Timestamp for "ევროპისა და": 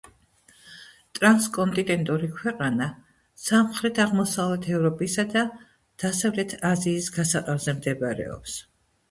4.79-5.45